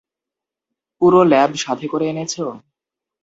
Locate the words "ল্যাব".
1.23-1.51